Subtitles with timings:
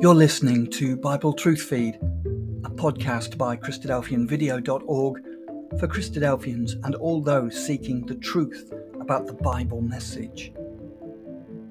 [0.00, 5.22] You're listening to Bible Truth Feed, a podcast by Christadelphianvideo.org
[5.80, 10.52] for Christadelphians and all those seeking the truth about the Bible message.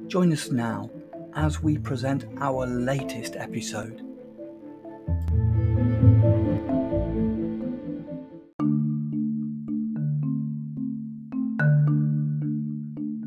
[0.08, 0.92] Join us now
[1.36, 4.02] as we present our latest episode.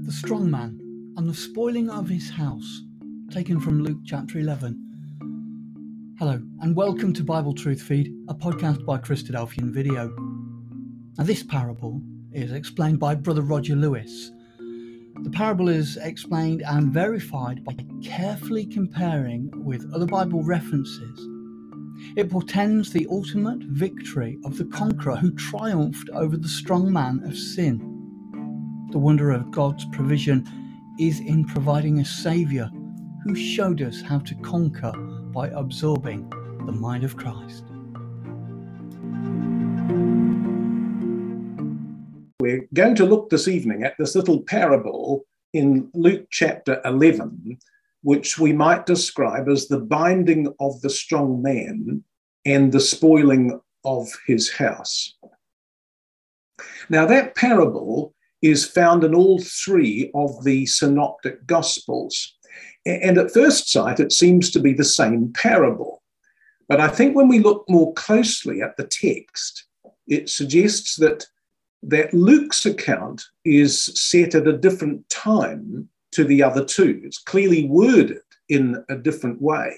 [0.04, 0.78] The strong man
[1.16, 2.82] and the spoiling of his house,
[3.30, 4.88] taken from Luke chapter 11.
[6.20, 10.14] Hello, and welcome to Bible Truth Feed, a podcast by Christadelphian Video.
[11.16, 14.30] Now, this parable is explained by Brother Roger Lewis.
[15.22, 21.26] The parable is explained and verified by carefully comparing with other Bible references.
[22.16, 27.34] It portends the ultimate victory of the conqueror who triumphed over the strong man of
[27.34, 27.78] sin.
[28.92, 30.46] The wonder of God's provision
[30.98, 32.68] is in providing a Saviour
[33.24, 34.92] who showed us how to conquer
[35.32, 36.28] by absorbing
[36.66, 37.64] the mind of Christ.
[42.40, 47.58] We're going to look this evening at this little parable in Luke chapter 11,
[48.02, 52.02] which we might describe as the binding of the strong man
[52.44, 55.14] and the spoiling of his house.
[56.88, 62.36] Now, that parable is found in all three of the synoptic gospels.
[62.86, 66.02] And at first sight, it seems to be the same parable.
[66.68, 69.64] But I think when we look more closely at the text,
[70.06, 71.26] it suggests that,
[71.82, 77.00] that Luke's account is set at a different time to the other two.
[77.04, 79.76] It's clearly worded in a different way.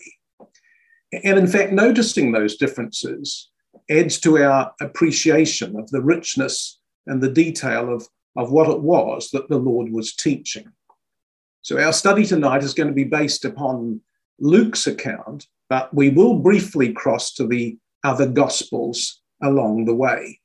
[1.24, 3.50] And in fact, noticing those differences
[3.90, 9.30] adds to our appreciation of the richness and the detail of, of what it was
[9.30, 10.72] that the Lord was teaching.
[11.62, 14.00] So our study tonight is going to be based upon
[14.40, 20.40] Luke's account, but we will briefly cross to the other Gospels along the way.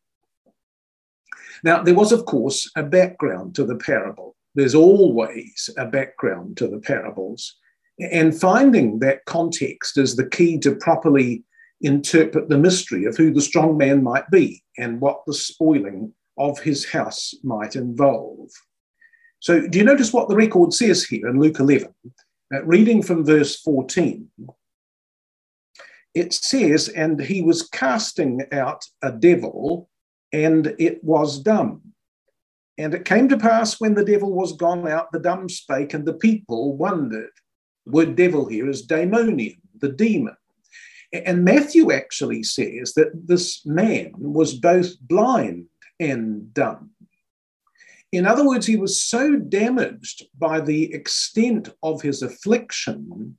[1.63, 4.35] Now, there was, of course, a background to the parable.
[4.53, 7.55] There's always a background to the parables.
[7.99, 11.43] And finding that context is the key to properly
[11.81, 16.59] interpret the mystery of who the strong man might be and what the spoiling of
[16.59, 18.51] his house might involve.
[19.39, 21.93] So, do you notice what the record says here in Luke 11?
[22.53, 24.29] Uh, reading from verse 14,
[26.15, 29.89] it says, And he was casting out a devil,
[30.31, 31.81] and it was dumb.
[32.77, 36.05] And it came to pass when the devil was gone out, the dumb spake, and
[36.05, 37.31] the people wondered.
[37.85, 40.35] The word devil here is daimonion, the demon.
[41.11, 45.67] And Matthew actually says that this man was both blind
[45.99, 46.91] and dumb.
[48.11, 53.37] In other words, he was so damaged by the extent of his affliction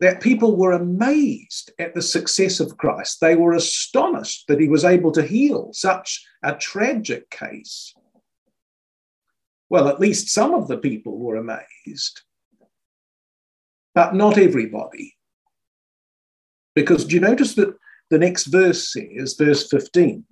[0.00, 3.20] that people were amazed at the success of Christ.
[3.20, 7.94] They were astonished that he was able to heal such a tragic case.
[9.70, 12.20] Well, at least some of the people were amazed,
[13.94, 15.16] but not everybody.
[16.74, 17.74] Because do you notice that
[18.10, 20.24] the next verse says, verse 15,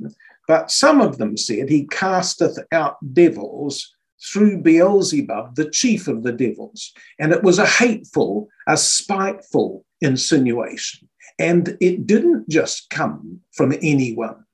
[0.47, 3.95] but some of them said, He casteth out devils
[4.33, 6.93] through Beelzebub, the chief of the devils.
[7.19, 11.09] And it was a hateful, a spiteful insinuation.
[11.39, 14.45] And it didn't just come from anyone,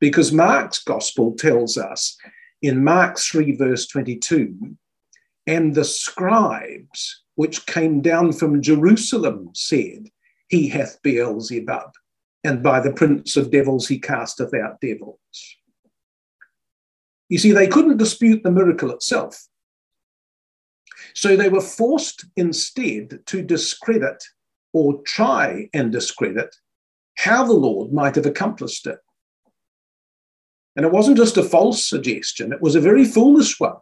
[0.00, 2.16] because Mark's gospel tells us
[2.62, 4.76] in Mark 3, verse 22,
[5.46, 10.08] and the scribes which came down from Jerusalem said,
[10.48, 11.92] He hath Beelzebub
[12.44, 15.18] and by the prince of devils he casteth out devils.
[17.28, 19.46] You see, they couldn't dispute the miracle itself.
[21.14, 24.22] So they were forced instead to discredit
[24.72, 26.54] or try and discredit
[27.16, 28.98] how the Lord might have accomplished it.
[30.76, 33.80] And it wasn't just a false suggestion, it was a very foolish one,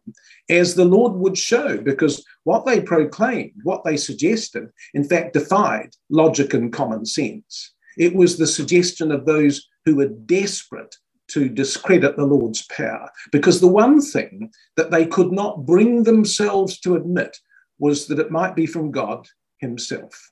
[0.49, 5.91] as the Lord would show, because what they proclaimed, what they suggested, in fact, defied
[6.09, 7.75] logic and common sense.
[7.97, 10.95] It was the suggestion of those who were desperate
[11.29, 13.11] to discredit the Lord's power.
[13.33, 17.37] Because the one thing that they could not bring themselves to admit
[17.79, 19.27] was that it might be from God
[19.59, 20.31] Himself.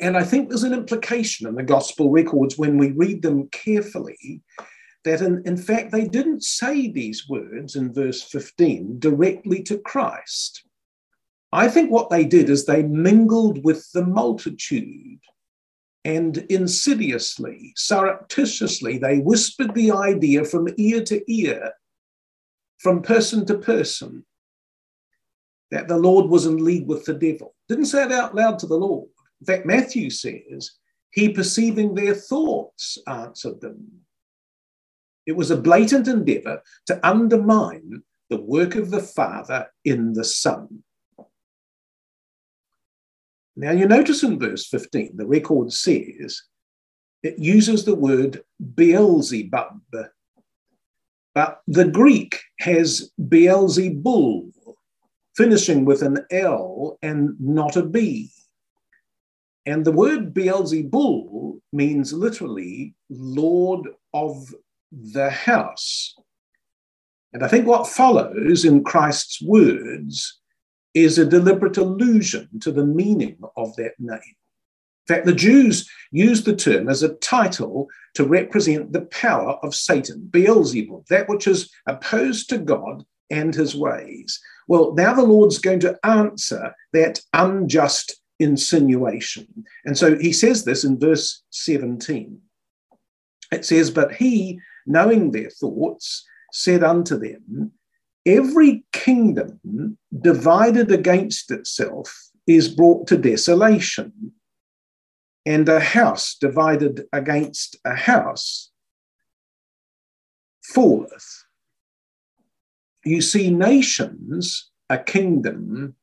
[0.00, 4.42] And I think there's an implication in the gospel records when we read them carefully
[5.04, 10.64] that, in, in fact, they didn't say these words in verse 15 directly to Christ.
[11.52, 15.20] I think what they did is they mingled with the multitude
[16.04, 21.72] and insidiously, surreptitiously, they whispered the idea from ear to ear,
[22.78, 24.24] from person to person,
[25.70, 27.54] that the Lord was in league with the devil.
[27.68, 29.08] Didn't say it out loud to the Lord,
[29.40, 30.70] In fact, Matthew says,
[31.10, 33.86] He perceiving their thoughts answered them.
[35.26, 40.84] It was a blatant endeavor to undermine the work of the Father in the Son.
[43.60, 46.40] Now, you notice in verse 15, the record says
[47.24, 48.44] it uses the word
[48.76, 49.80] Beelzebub,
[51.34, 54.52] but the Greek has Beelzebul,
[55.36, 58.30] finishing with an L and not a B.
[59.66, 64.54] And the word Beelzebul means literally Lord of
[64.92, 66.14] the house.
[67.32, 70.38] And I think what follows in Christ's words
[71.04, 74.36] is a deliberate allusion to the meaning of that name.
[75.08, 79.74] In fact, the Jews used the term as a title to represent the power of
[79.74, 84.40] Satan, Beelzebub, that which is opposed to God and his ways.
[84.66, 89.46] Well, now the Lord's going to answer that unjust insinuation.
[89.84, 92.38] And so he says this in verse 17.
[93.50, 97.72] It says, But he, knowing their thoughts, said unto them,
[98.28, 102.14] Every kingdom divided against itself
[102.46, 104.32] is brought to desolation,
[105.46, 108.70] and a house divided against a house
[110.62, 111.44] falleth.
[113.02, 115.94] You see, nations, a kingdom,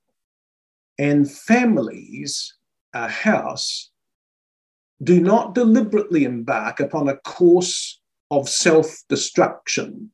[0.98, 2.56] and families,
[2.92, 3.92] a house,
[5.04, 8.01] do not deliberately embark upon a course
[8.31, 10.10] of self destruction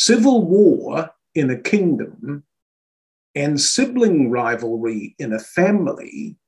[0.00, 2.42] Civil war in a kingdom
[3.34, 6.38] and sibling rivalry in a family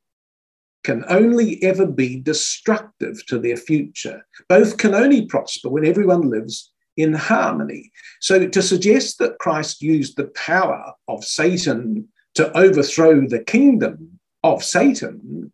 [0.85, 4.27] can only ever be destructive to their future.
[4.49, 7.93] Both can only prosper when everyone lives in harmony.
[8.23, 14.65] So to suggest that Christ used the power of Satan to overthrow the kingdom of
[14.65, 15.53] Satan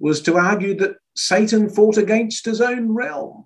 [0.00, 3.44] was to argue that Satan fought against his own realm.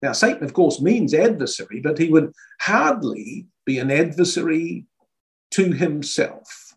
[0.00, 4.86] Now, Satan, of course, means adversary, but he would hardly be an adversary
[5.52, 6.74] to himself.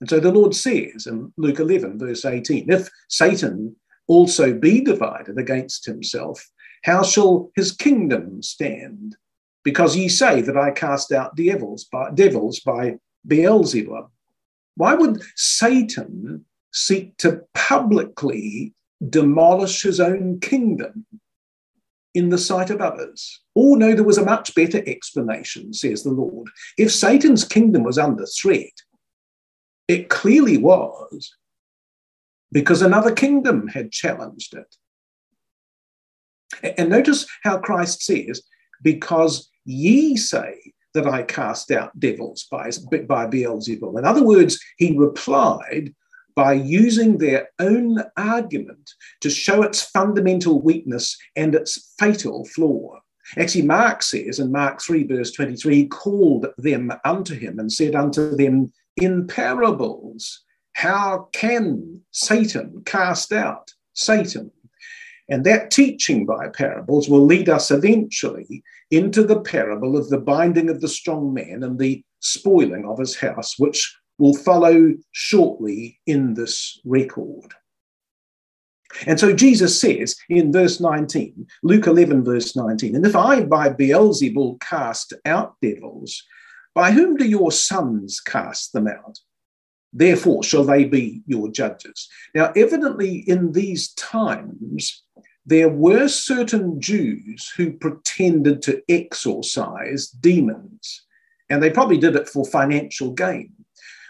[0.00, 3.76] And so the Lord says in Luke 11, verse 18, if Satan
[4.08, 6.44] also be divided against himself,
[6.82, 9.16] how shall his kingdom stand?
[9.62, 12.96] Because ye say that I cast out devils by, devils by
[13.26, 14.10] Beelzebub.
[14.76, 18.74] Why would Satan seek to publicly
[19.08, 21.06] demolish his own kingdom
[22.14, 23.40] in the sight of others.
[23.56, 26.48] Oh, no, there was a much better explanation, says the Lord.
[26.76, 28.72] If Satan's kingdom was under threat,
[29.88, 31.34] it clearly was
[32.50, 34.76] because another kingdom had challenged it.
[36.78, 38.42] And notice how Christ says,
[38.82, 42.70] Because ye say that I cast out devils by,
[43.06, 43.98] by Beelzebul.
[43.98, 45.94] In other words, he replied,
[46.34, 48.90] by using their own argument
[49.20, 52.98] to show its fundamental weakness and its fatal flaw.
[53.38, 57.94] Actually, Mark says in Mark 3, verse 23, he called them unto him and said
[57.94, 60.42] unto them in parables,
[60.74, 64.50] How can Satan cast out Satan?
[65.28, 70.68] And that teaching by parables will lead us eventually into the parable of the binding
[70.68, 76.34] of the strong man and the spoiling of his house, which will follow shortly in
[76.34, 77.54] this record.
[79.06, 83.70] And so Jesus says in verse 19, Luke 11, verse 19, and if I by
[83.70, 86.22] Beelzebul cast out devils,
[86.74, 89.18] by whom do your sons cast them out?
[89.92, 92.08] Therefore shall they be your judges.
[92.34, 95.02] Now, evidently, in these times,
[95.44, 101.04] there were certain Jews who pretended to exorcise demons,
[101.50, 103.52] and they probably did it for financial gain.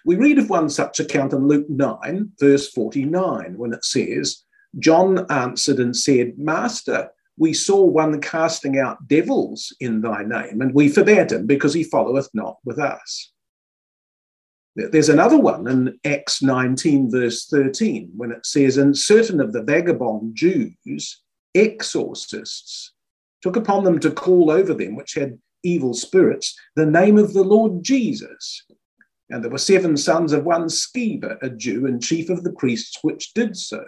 [0.05, 4.45] We read of one such account in Luke 9, verse 49, when it says,
[4.79, 10.75] John answered and said, Master, we saw one casting out devils in thy name, and
[10.75, 13.33] we forbade him because he followeth not with us.
[14.75, 19.63] There's another one in Acts 19, verse 13, when it says, And certain of the
[19.63, 21.21] vagabond Jews,
[21.55, 22.93] exorcists,
[23.43, 27.43] took upon them to call over them which had evil spirits the name of the
[27.43, 28.65] Lord Jesus.
[29.33, 32.99] And there were seven sons of one Sceva, a Jew and chief of the priests,
[33.01, 33.83] which did so.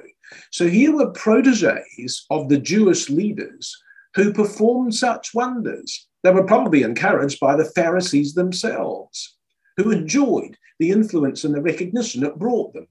[0.50, 3.76] So here were proteges of the Jewish leaders
[4.14, 6.08] who performed such wonders.
[6.22, 9.36] They were probably encouraged by the Pharisees themselves,
[9.76, 12.86] who enjoyed the influence and the recognition it brought them.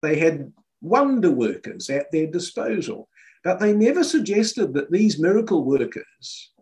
[0.00, 0.50] They had
[0.80, 3.10] wonder workers at their disposal,
[3.44, 6.52] but they never suggested that these miracle workers,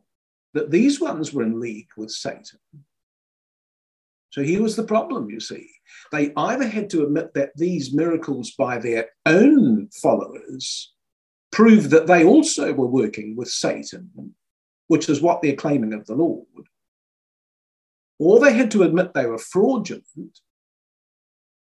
[0.54, 2.58] that these ones were in league with Satan.
[4.36, 5.66] So here was the problem, you see.
[6.12, 10.92] They either had to admit that these miracles by their own followers
[11.52, 14.34] proved that they also were working with Satan,
[14.88, 16.44] which is what they're claiming of the Lord,
[18.18, 20.38] or they had to admit they were fraudulent,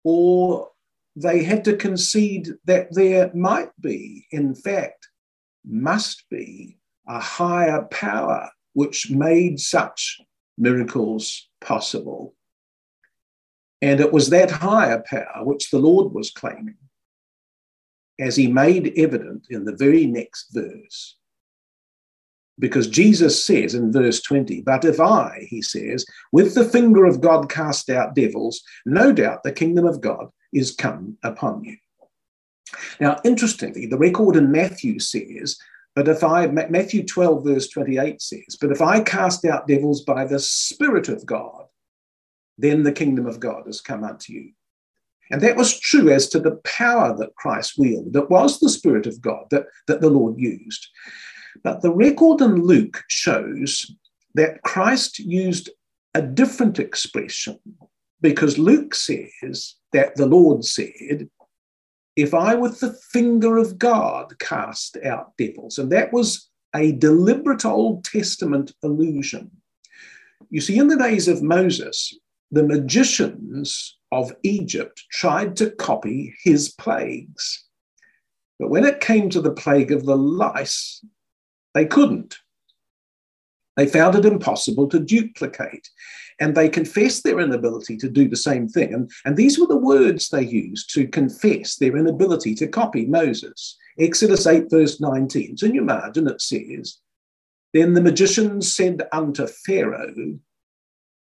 [0.03, 0.67] or
[1.15, 5.07] they had to concede that there might be, in fact,
[5.65, 10.19] must be a higher power which made such
[10.57, 12.35] miracles possible.
[13.81, 16.77] And it was that higher power which the Lord was claiming,
[18.19, 21.15] as he made evident in the very next verse.
[22.59, 27.21] Because Jesus says in verse 20, But if I, he says, with the finger of
[27.21, 31.77] God cast out devils, no doubt the kingdom of God is come upon you.
[32.99, 35.57] Now, interestingly, the record in Matthew says,
[35.95, 40.25] But if I, Matthew 12, verse 28 says, But if I cast out devils by
[40.25, 41.58] the Spirit of God,
[42.59, 44.51] then the kingdom of God has come unto you.
[45.31, 48.15] And that was true as to the power that Christ wielded.
[48.15, 50.87] It was the Spirit of God that, that the Lord used.
[51.63, 53.91] But the record in Luke shows
[54.35, 55.69] that Christ used
[56.15, 57.59] a different expression
[58.21, 61.29] because Luke says that the Lord said,
[62.15, 65.77] If I with the finger of God cast out devils.
[65.77, 69.51] And that was a deliberate Old Testament allusion.
[70.49, 72.17] You see, in the days of Moses,
[72.51, 77.65] the magicians of Egypt tried to copy his plagues.
[78.59, 81.03] But when it came to the plague of the lice,
[81.73, 82.37] they couldn't.
[83.77, 85.87] They found it impossible to duplicate.
[86.41, 88.93] And they confessed their inability to do the same thing.
[88.93, 93.77] And, and these were the words they used to confess their inability to copy Moses.
[93.97, 95.51] Exodus 8, verse 19.
[95.51, 96.97] It's in your margin, it says,
[97.73, 100.39] Then the magicians said unto Pharaoh,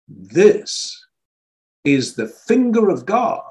[0.09, 1.04] This
[1.85, 3.43] is the finger of God.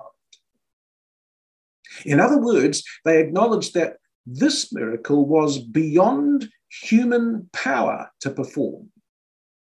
[2.06, 8.90] In other words, they acknowledged that this miracle was beyond human power to perform,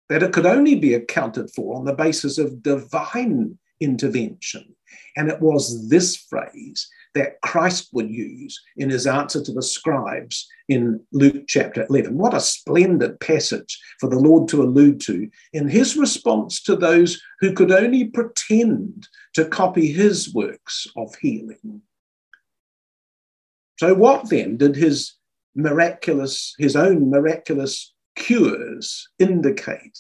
[0.09, 4.75] that it could only be accounted for on the basis of divine intervention.
[5.17, 10.49] And it was this phrase that Christ would use in his answer to the scribes
[10.69, 12.17] in Luke chapter 11.
[12.17, 17.21] What a splendid passage for the Lord to allude to in his response to those
[17.41, 21.83] who could only pretend to copy his works of healing.
[23.79, 25.15] So, what then did his
[25.55, 29.99] miraculous, his own miraculous cures indicate?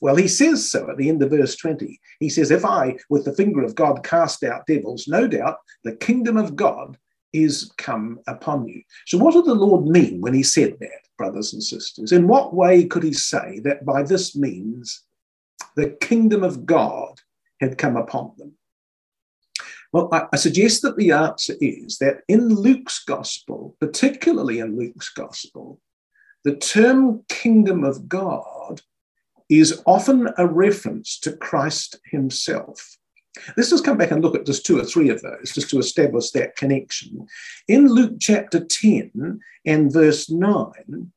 [0.00, 1.98] Well, he says so at the end of verse 20.
[2.20, 5.96] He says, If I, with the finger of God, cast out devils, no doubt the
[5.96, 6.98] kingdom of God
[7.32, 8.82] is come upon you.
[9.06, 12.12] So, what did the Lord mean when he said that, brothers and sisters?
[12.12, 15.02] In what way could he say that by this means
[15.76, 17.20] the kingdom of God
[17.60, 18.52] had come upon them?
[19.92, 25.80] Well, I, suggest that the answer is that in Luke's gospel, particularly in Luke's gospel,
[26.44, 28.82] the term kingdom of God
[29.48, 32.96] is often a reference to Christ himself.
[33.56, 35.78] Let's just come back and look at just two or three of those, just to
[35.78, 37.26] establish that connection.
[37.68, 41.12] In Luke chapter 10 and verse 9,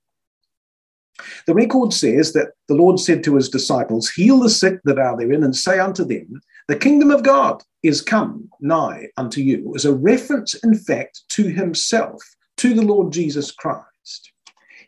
[1.48, 5.18] the record says that the Lord said to his disciples, Heal the sick that are
[5.18, 9.70] therein, and say unto them, The kingdom of God is come nigh unto you.
[9.70, 12.22] Was a reference, in fact, to himself,
[12.58, 13.86] to the Lord Jesus Christ.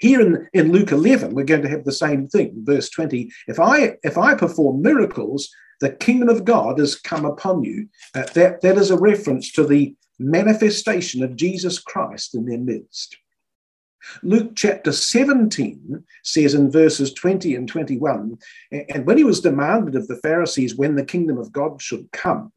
[0.02, 2.54] Here in, in Luke 11, we're going to have the same thing.
[2.64, 7.64] Verse 20 if I, if I perform miracles, the kingdom of God has come upon
[7.64, 7.88] you.
[8.16, 13.16] Uh, that, that is a reference to the manifestation of Jesus Christ in their midst.
[14.24, 18.36] Luke chapter 17 says in verses 20 and 21
[18.72, 22.52] and when he was demanded of the Pharisees when the kingdom of God should come,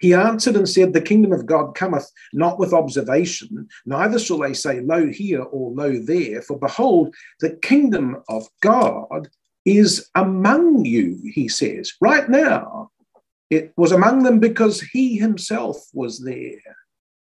[0.00, 4.54] he answered and said, The kingdom of God cometh not with observation, neither shall they
[4.54, 6.42] say, Lo here or lo there.
[6.42, 9.28] For behold, the kingdom of God
[9.64, 11.92] is among you, he says.
[12.00, 12.90] Right now,
[13.50, 16.76] it was among them because he himself was there.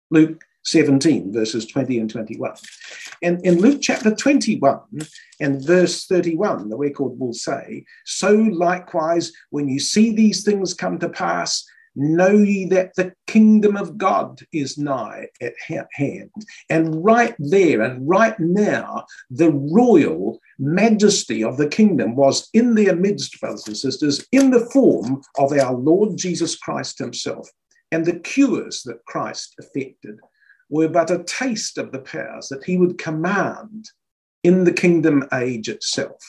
[0.10, 2.54] Luke 17, verses 20 and 21.
[3.24, 4.80] And in Luke chapter 21
[5.40, 11.00] and verse 31, the record will say, So likewise, when you see these things come
[11.00, 15.54] to pass, Know ye that the kingdom of God is nigh at
[15.94, 16.32] hand.
[16.70, 22.96] And right there and right now, the royal majesty of the kingdom was in their
[22.96, 27.50] midst, brothers and sisters, in the form of our Lord Jesus Christ himself.
[27.92, 30.18] And the cures that Christ effected
[30.70, 33.90] were but a taste of the powers that he would command
[34.44, 36.24] in the kingdom age itself.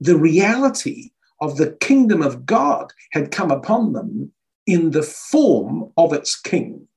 [0.00, 1.10] The reality
[1.40, 4.32] of the kingdom of God had come upon them
[4.66, 6.88] in the form of its king.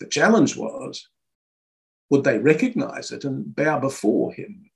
[0.00, 1.08] The challenge was
[2.10, 4.70] would they recognize it and bow before him?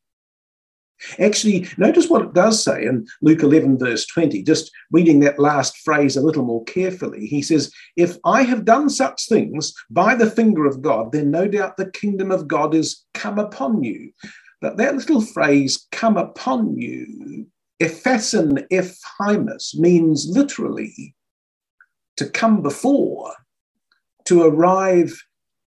[1.19, 5.79] Actually, notice what it does say in Luke 11, verse 20, just reading that last
[5.79, 7.27] phrase a little more carefully.
[7.27, 11.49] He says, If I have done such things by the finger of God, then no
[11.49, 14.13] doubt the kingdom of God is come upon you.
[14.61, 17.47] But that little phrase, come upon you,
[17.83, 21.15] ephasin ephimus, means literally
[22.17, 23.35] to come before,
[24.25, 25.13] to arrive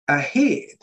[0.09, 0.77] ahead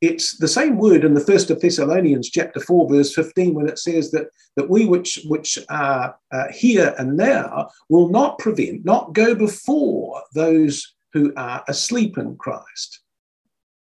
[0.00, 3.78] it's the same word in the first of Thessalonians chapter 4, verse 15, when it
[3.78, 9.12] says that, that we which, which are uh, here and now will not prevent, not
[9.12, 13.00] go before those who are asleep in Christ.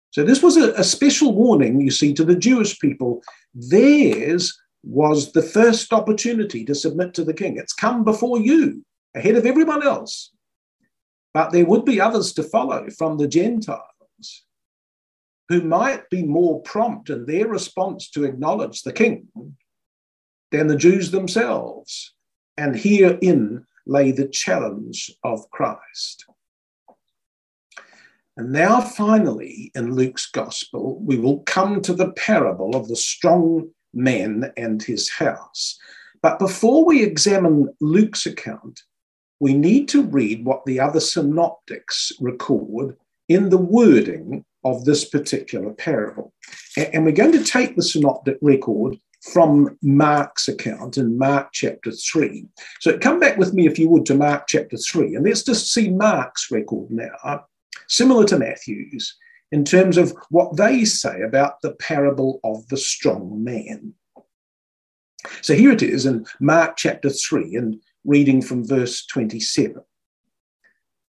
[0.09, 3.23] So this was a, a special warning, you see, to the Jewish people.
[3.53, 7.57] Theirs was the first opportunity to submit to the king.
[7.57, 8.83] It's come before you,
[9.15, 10.31] ahead of everyone else.
[11.33, 13.81] But there would be others to follow from the Gentiles
[15.49, 19.27] who might be more prompt in their response to acknowledge the king
[20.51, 22.13] than the Jews themselves.
[22.57, 26.25] And herein lay the challenge of Christ.
[28.37, 33.71] And now, finally, in Luke's gospel, we will come to the parable of the strong
[33.93, 35.77] man and his house.
[36.21, 38.81] But before we examine Luke's account,
[39.39, 42.95] we need to read what the other synoptics record
[43.27, 46.33] in the wording of this particular parable.
[46.77, 48.97] And we're going to take the synoptic record
[49.31, 52.45] from Mark's account in Mark chapter 3.
[52.79, 55.71] So come back with me, if you would, to Mark chapter 3, and let's just
[55.71, 57.45] see Mark's record now,
[57.87, 59.15] similar to Matthew's,
[59.51, 63.93] in terms of what they say about the parable of the strong man.
[65.41, 69.81] So here it is in Mark chapter 3, and reading from verse 27.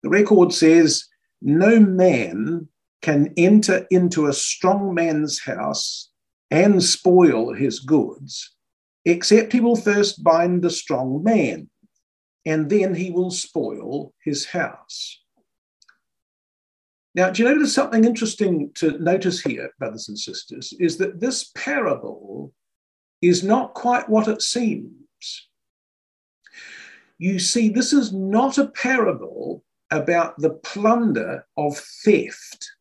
[0.04, 1.06] The record says,
[1.42, 2.68] No man
[3.02, 6.10] can enter into a strong man's house
[6.50, 8.54] and spoil his goods,
[9.06, 11.70] except he will first bind the strong man,
[12.46, 15.21] and then he will spoil his house.
[17.14, 21.52] Now, do you notice something interesting to notice here, brothers and sisters, is that this
[21.56, 22.54] parable
[23.22, 24.96] is not quite what it seems.
[27.18, 32.72] You see, this is not a parable about the plunder of theft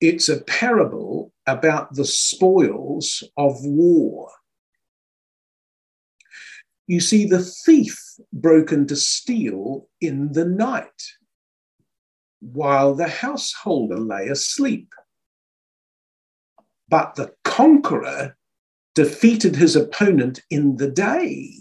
[0.00, 4.30] it's a parable about the spoils of war.
[6.86, 7.98] You see, the thief
[8.32, 11.02] broke into steal in the night
[12.40, 14.92] while the householder lay asleep.
[16.88, 18.36] But the conqueror
[18.94, 21.52] defeated his opponent in the day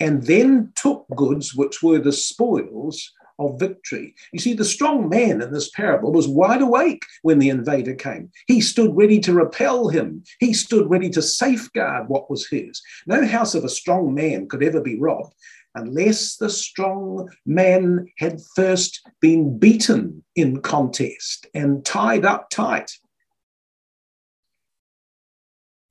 [0.00, 4.14] and then took goods which were the spoils of victory.
[4.32, 8.30] You see, the strong man in this parable was wide awake when the invader came.
[8.46, 12.82] He stood ready to repel him, he stood ready to safeguard what was his.
[13.06, 15.34] No house of a strong man could ever be robbed
[15.74, 22.90] unless the strong man had first been beaten in contest and tied up tight.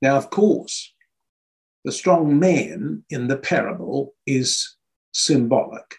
[0.02, 0.92] Now, of course,
[1.84, 4.76] the strong man in the parable is
[5.12, 5.96] symbolic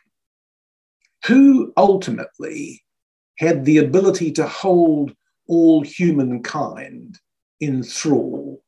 [1.28, 2.84] who ultimately
[3.38, 5.14] had the ability to hold
[5.48, 7.20] all humankind
[7.60, 8.64] in thrall?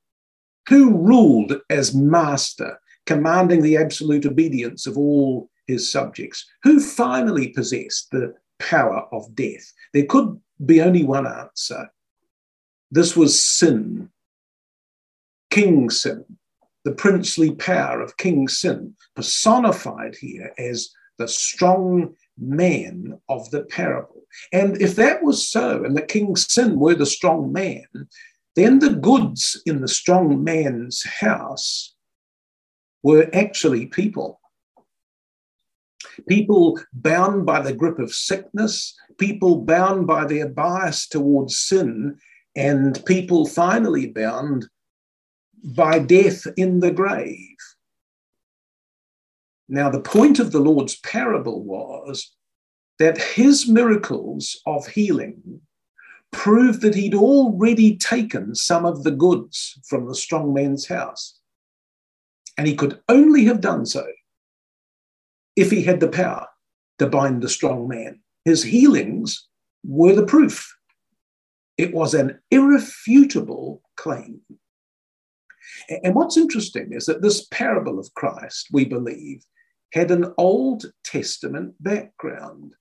[0.67, 6.45] Who ruled as master, commanding the absolute obedience of all his subjects?
[6.63, 9.71] Who finally possessed the power of death?
[9.93, 11.89] There could be only one answer.
[12.91, 14.09] This was sin,
[15.49, 16.25] King Sin,
[16.83, 24.23] the princely power of King Sin, personified here as the strong man of the parable.
[24.53, 27.87] And if that was so, and the king's sin were the strong man,
[28.55, 31.95] then the goods in the strong man's house
[33.03, 34.39] were actually people.
[36.27, 42.17] People bound by the grip of sickness, people bound by their bias towards sin,
[42.55, 44.67] and people finally bound
[45.63, 47.48] by death in the grave.
[49.69, 52.31] Now, the point of the Lord's parable was
[52.97, 55.61] that his miracles of healing
[56.31, 61.39] proved that he'd already taken some of the goods from the strong man's house.
[62.57, 64.05] And he could only have done so
[65.55, 66.47] if he had the power
[66.97, 68.21] to bind the strong man.
[68.45, 69.47] His healings
[69.83, 70.75] were the proof.
[71.77, 74.41] It was an irrefutable claim.
[76.03, 79.43] And what's interesting is that this parable of Christ, we believe,
[79.91, 82.73] had an Old Testament background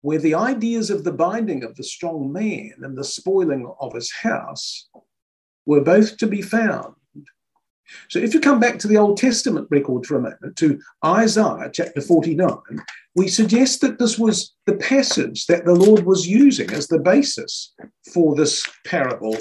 [0.00, 4.12] where the ideas of the binding of the strong man and the spoiling of his
[4.12, 4.88] house
[5.64, 6.94] were both to be found.
[8.08, 11.70] So if you come back to the Old Testament record for a moment, to Isaiah
[11.72, 12.48] chapter 49,
[13.14, 17.74] we suggest that this was the passage that the Lord was using as the basis
[18.12, 19.36] for this parable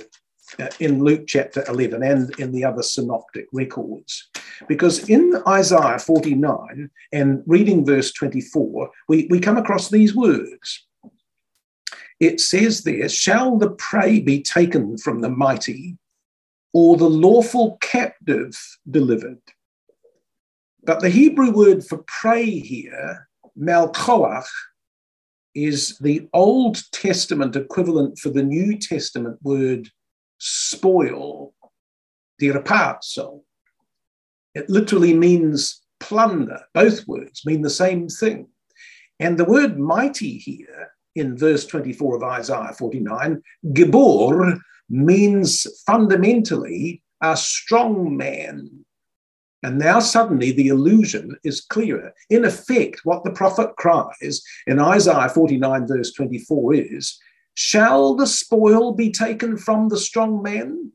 [0.59, 4.29] Uh, in Luke chapter 11 and in the other synoptic records.
[4.67, 10.85] Because in Isaiah 49 and reading verse 24, we, we come across these words.
[12.19, 15.97] It says there, Shall the prey be taken from the mighty,
[16.73, 18.59] or the lawful captive
[18.89, 19.41] delivered?
[20.83, 24.47] But the Hebrew word for prey here, malkoach,
[25.55, 29.89] is the Old Testament equivalent for the New Testament word
[30.41, 31.53] spoil,
[32.41, 33.41] diarpazo.
[34.55, 36.61] It literally means plunder.
[36.73, 38.47] Both words mean the same thing.
[39.19, 47.37] And the word mighty here in verse 24 of Isaiah 49, Gibor, means fundamentally a
[47.37, 48.83] strong man.
[49.61, 52.13] And now suddenly the illusion is clearer.
[52.31, 57.19] In effect, what the prophet cries in Isaiah 49, verse 24 is
[57.53, 60.91] Shall the spoil be taken from the strong man?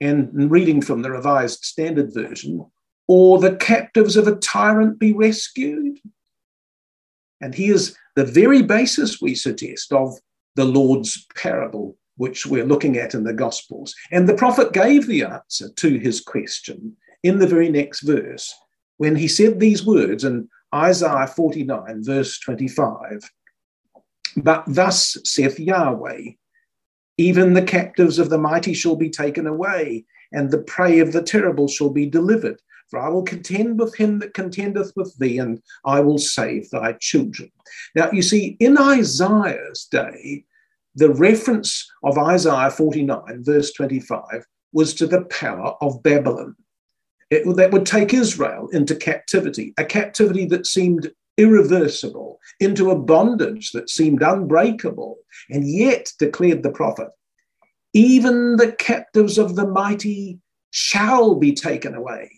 [0.00, 2.64] And reading from the Revised Standard Version,
[3.06, 5.98] or the captives of a tyrant be rescued?
[7.40, 10.14] And here's the very basis, we suggest, of
[10.56, 13.94] the Lord's parable, which we're looking at in the Gospels.
[14.10, 18.54] And the prophet gave the answer to his question in the very next verse
[18.96, 23.30] when he said these words in Isaiah 49, verse 25
[24.36, 26.32] but thus saith Yahweh,
[27.18, 31.22] even the captives of the mighty shall be taken away, and the prey of the
[31.22, 32.60] terrible shall be delivered.
[32.88, 36.94] For I will contend with him that contendeth with thee, and I will save thy
[36.94, 37.52] children.
[37.94, 40.44] Now, you see, in Isaiah's day,
[40.94, 46.56] the reference of Isaiah 49, verse 25, was to the power of Babylon.
[47.30, 53.72] It, that would take Israel into captivity, a captivity that seemed irreversible, into a bondage
[53.72, 55.16] that seemed unbreakable.
[55.48, 57.08] And yet, declared the prophet,
[57.92, 60.38] even the captives of the mighty
[60.70, 62.30] shall be taken away,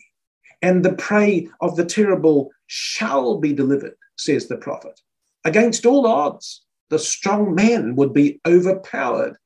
[0.63, 4.99] and the prey of the terrible shall be delivered, says the prophet.
[5.45, 9.37] Against all odds, the strong man would be overpowered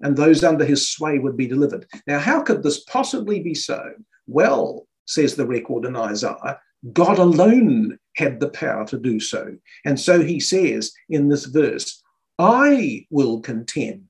[0.00, 1.86] and those under his sway would be delivered.
[2.06, 3.92] Now, how could this possibly be so?
[4.26, 6.58] Well, says the record in Isaiah,
[6.92, 9.56] God alone had the power to do so.
[9.84, 12.02] And so he says in this verse,
[12.38, 14.08] I will contend,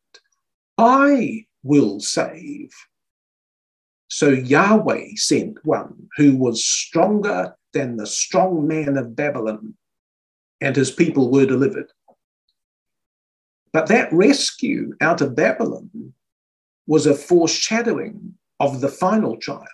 [0.78, 2.70] I will save.
[4.08, 9.74] So Yahweh sent one who was stronger than the strong man of Babylon,
[10.60, 11.90] and his people were delivered.
[13.72, 16.14] But that rescue out of Babylon
[16.86, 19.66] was a foreshadowing of the final triumph.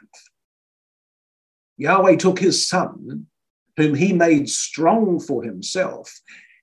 [1.77, 3.27] Yahweh took his son
[3.81, 6.21] whom he made strong for himself,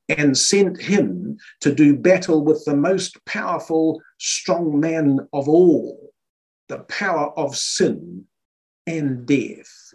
[0.09, 6.13] and sent him to do battle with the most powerful strong man of all,
[6.69, 8.25] the power of sin
[8.85, 9.93] and death.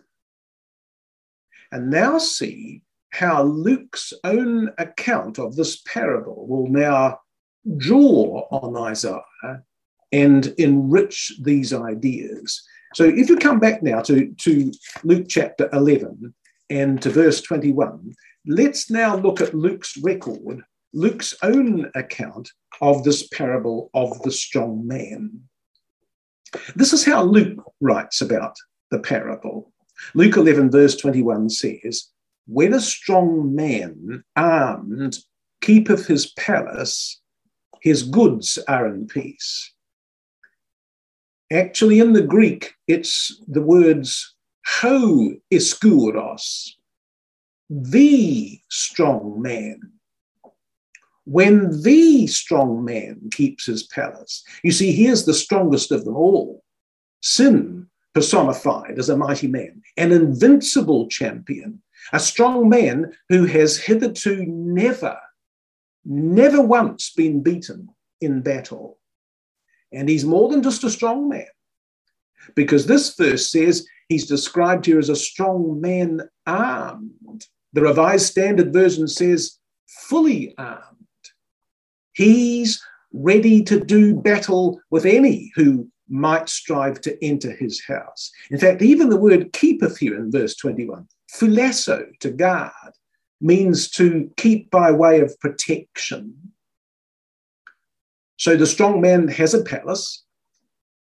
[1.70, 7.18] And now see how Luke's own account of this parable will now
[7.76, 9.62] draw on Isaiah
[10.12, 12.62] and enrich these ideas.
[12.94, 14.72] So if you come back now to, to
[15.04, 16.34] Luke chapter 11,
[16.72, 18.14] and to verse 21,
[18.46, 20.62] let's now look at Luke's record,
[20.94, 25.38] Luke's own account of this parable of the strong man.
[26.74, 28.56] This is how Luke writes about
[28.90, 29.70] the parable.
[30.14, 32.08] Luke 11, verse 21 says,
[32.46, 35.18] When a strong man armed
[35.60, 37.20] keepeth his palace,
[37.82, 39.74] his goods are in peace.
[41.52, 44.34] Actually, in the Greek, it's the words
[44.66, 46.72] ho iskouros,
[47.70, 49.80] the strong man.
[51.24, 56.16] When the strong man keeps his palace, you see, he is the strongest of them
[56.16, 56.62] all
[57.22, 61.80] sin personified as a mighty man, an invincible champion,
[62.12, 65.16] a strong man who has hitherto never,
[66.04, 67.88] never once been beaten
[68.20, 68.98] in battle.
[69.92, 71.46] And he's more than just a strong man,
[72.54, 77.46] because this verse says he's described here as a strong man armed.
[77.72, 80.96] The Revised Standard Version says fully armed.
[82.14, 88.30] He's ready to do battle with any who might strive to enter his house.
[88.50, 92.72] In fact, even the word keepeth here in verse 21, phulasso, to guard,
[93.40, 96.34] means to keep by way of protection.
[98.36, 100.24] So the strong man has a palace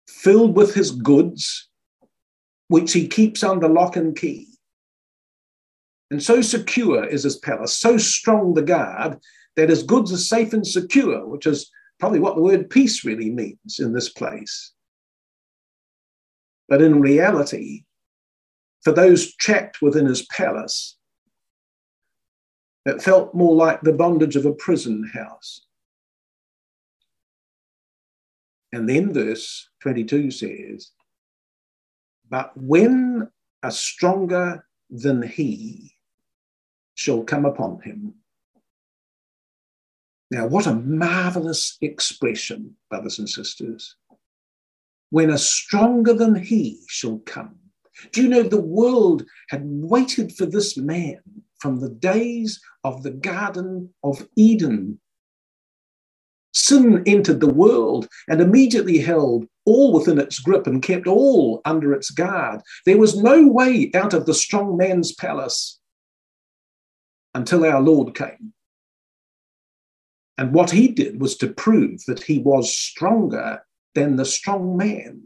[0.10, 1.70] filled with his goods,
[2.68, 4.48] which he keeps under lock and key.
[6.12, 9.20] And so secure is his palace, so strong the guard,
[9.56, 11.70] that his goods are safe and secure, which is
[12.00, 14.74] probably what the word peace really means in this place.
[16.68, 17.84] But in reality,
[18.84, 20.98] for those trapped within his palace,
[22.86, 25.66] it felt more like the bondage of a prison house.
[28.72, 30.92] And then verse 22 says,
[32.30, 33.30] But when
[33.64, 35.96] a stronger than he
[36.96, 38.16] shall come upon him.
[40.32, 43.96] Now, what a marvelous expression, brothers and sisters.
[45.10, 47.56] When a stronger than he shall come.
[48.12, 51.20] Do you know the world had waited for this man
[51.60, 55.00] from the days of the Garden of Eden.
[56.60, 61.94] Sin entered the world and immediately held all within its grip and kept all under
[61.94, 62.60] its guard.
[62.86, 65.80] There was no way out of the strong man's palace
[67.34, 68.54] until our Lord came.
[70.38, 73.62] And what he did was to prove that he was stronger
[73.96, 75.22] than the strong man.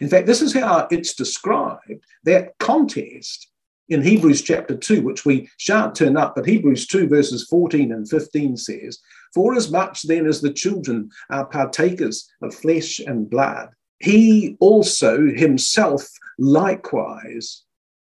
[0.00, 3.50] In fact, this is how it's described that contest
[3.88, 8.08] in Hebrews chapter 2, which we shan't turn up, but Hebrews 2, verses 14 and
[8.08, 8.98] 15 says,
[9.36, 13.68] For as much then as the children are partakers of flesh and blood,
[13.98, 17.62] he also himself likewise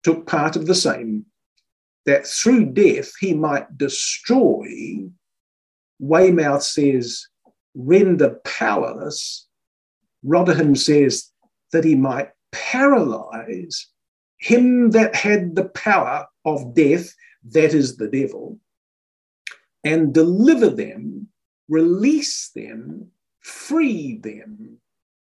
[0.03, 1.25] took part of the same,
[2.05, 4.67] that through death he might destroy,
[5.97, 7.25] Weymouth says,
[7.73, 9.47] render powerless.
[10.25, 11.31] Rotherham says
[11.71, 13.87] that he might paralyze
[14.39, 18.59] him that had the power of death, that is the devil,
[19.83, 21.27] and deliver them,
[21.67, 24.77] release them, free them,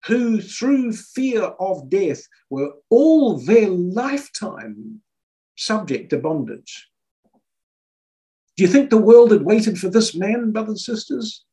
[0.06, 5.00] who through fear of death were all their lifetime
[5.56, 6.88] subject to bondage.
[8.56, 11.44] Do you think the world had waited for this man, brothers and sisters?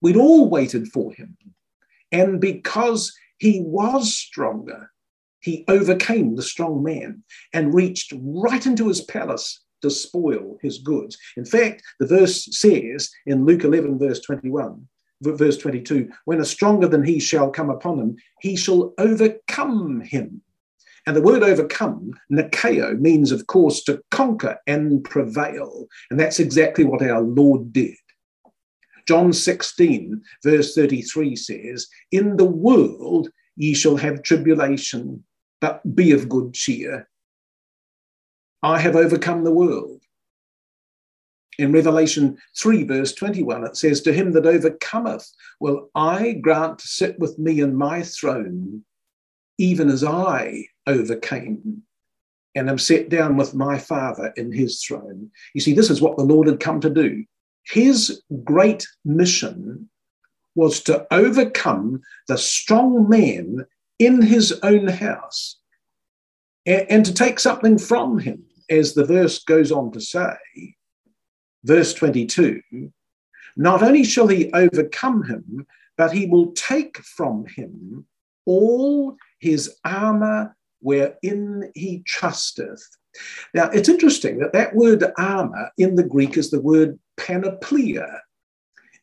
[0.00, 1.36] We'd all waited for him.
[2.10, 4.90] And because he was stronger,
[5.40, 11.18] he overcame the strong man and reached right into his palace to spoil his goods.
[11.36, 14.86] In fact, the verse says in Luke 11, verse 21,
[15.20, 20.42] verse 22, when a stronger than he shall come upon him, he shall overcome him.
[21.06, 25.86] And the word overcome, nikeo, means, of course, to conquer and prevail.
[26.10, 27.96] And that's exactly what our Lord did.
[29.08, 35.24] John 16, verse 33 says, In the world ye shall have tribulation,
[35.60, 37.08] but be of good cheer.
[38.62, 40.00] I have overcome the world.
[41.58, 46.88] In Revelation 3, verse 21, it says, To him that overcometh will I grant to
[46.88, 48.84] sit with me in my throne,
[49.58, 51.82] even as I overcame
[52.54, 55.30] and am set down with my Father in his throne.
[55.54, 57.24] You see, this is what the Lord had come to do.
[57.64, 59.88] His great mission
[60.54, 63.66] was to overcome the strong man
[63.98, 65.58] in his own house
[66.66, 70.36] and, and to take something from him, as the verse goes on to say,
[71.64, 72.60] verse 22
[73.56, 78.06] not only shall he overcome him, but he will take from him
[78.46, 82.82] all his armor wherein he trusteth.
[83.54, 88.20] Now, it's interesting that that word armor in the Greek is the word panoplia.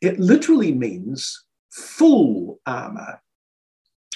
[0.01, 3.21] It literally means full armor.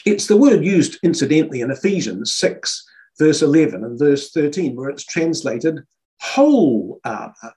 [0.05, 2.83] It's the word used, incidentally, in Ephesians 6,
[3.19, 5.79] verse 11 and verse 13, where it's translated
[6.21, 7.53] whole armor.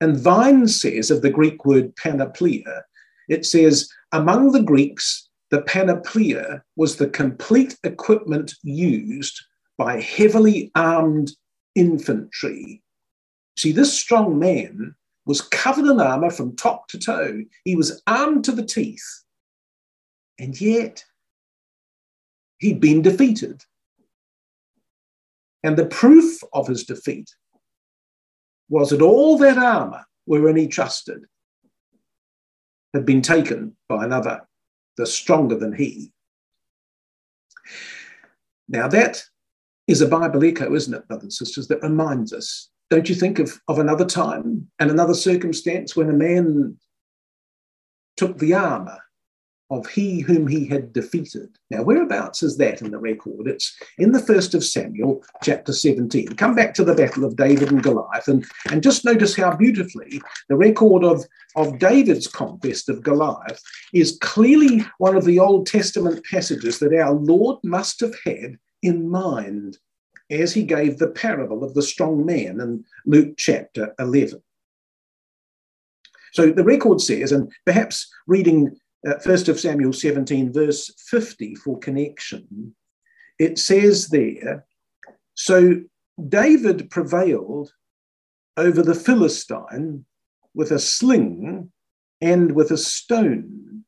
[0.00, 2.82] And Vine says of the Greek word panoplia,
[3.28, 9.40] it says, among the Greeks, the panoplia was the complete equipment used
[9.78, 11.32] by heavily armed
[11.74, 12.82] infantry.
[13.56, 14.94] See, this strong man
[15.24, 17.42] was covered in armor from top to toe.
[17.64, 19.06] He was armed to the teeth.
[20.38, 21.04] And yet,
[22.58, 23.62] he'd been defeated.
[25.62, 27.30] And the proof of his defeat
[28.68, 31.24] was that all that armor wherein he trusted
[32.94, 34.40] had been taken by another,
[34.96, 36.12] the stronger than he.
[38.68, 39.22] Now, that
[39.86, 42.70] is a Bible echo, isn't it, brothers and sisters, that reminds us.
[42.90, 46.76] Don't you think of, of another time and another circumstance when a man
[48.16, 48.98] took the armor
[49.72, 51.48] of he whom he had defeated.
[51.70, 53.48] Now, whereabouts is that in the record?
[53.48, 56.28] It's in the first of Samuel, chapter 17.
[56.36, 60.20] Come back to the battle of David and Goliath and, and just notice how beautifully
[60.50, 61.24] the record of,
[61.56, 63.62] of David's conquest of Goliath
[63.94, 69.08] is clearly one of the Old Testament passages that our Lord must have had in
[69.08, 69.78] mind
[70.30, 74.42] as he gave the parable of the strong man in Luke chapter 11.
[76.34, 81.78] So the record says, and perhaps reading uh, 1st of Samuel 17, verse 50 for
[81.78, 82.74] connection,
[83.38, 84.66] it says there,
[85.34, 85.80] so
[86.28, 87.72] David prevailed
[88.56, 90.04] over the Philistine
[90.54, 91.72] with a sling
[92.20, 93.84] and with a stone,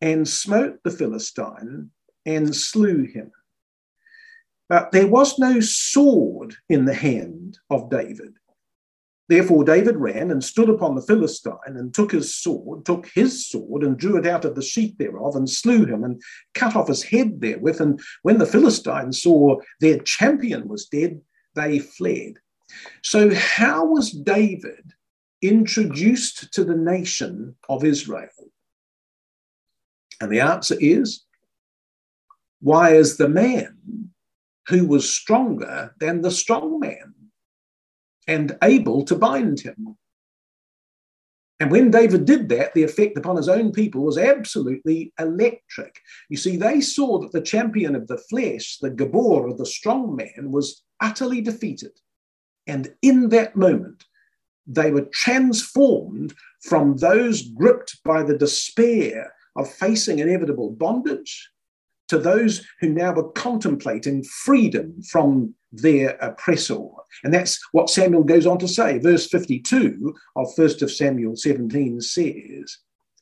[0.00, 1.90] and smote the Philistine
[2.26, 3.30] and slew him.
[4.68, 8.34] But there was no sword in the hand of David,
[9.30, 13.84] Therefore, David ran and stood upon the Philistine and took his sword, took his sword,
[13.84, 16.20] and drew it out of the sheath thereof, and slew him, and
[16.54, 17.80] cut off his head therewith.
[17.80, 21.20] And when the Philistines saw their champion was dead,
[21.54, 22.38] they fled.
[23.04, 24.94] So, how was David
[25.40, 28.50] introduced to the nation of Israel?
[30.20, 31.24] And the answer is
[32.60, 33.78] why is the man
[34.66, 37.14] who was stronger than the strong man?
[38.26, 39.96] And able to bind him.
[41.58, 46.00] And when David did that, the effect upon his own people was absolutely electric.
[46.30, 50.50] You see, they saw that the champion of the flesh, the Gabor, the strong man,
[50.50, 51.92] was utterly defeated.
[52.66, 54.04] And in that moment,
[54.66, 61.50] they were transformed from those gripped by the despair of facing inevitable bondage
[62.10, 66.78] to those who now were contemplating freedom from their oppressor.
[67.24, 68.98] And that's what Samuel goes on to say.
[68.98, 72.78] Verse 52 of 1st of Samuel 17 says,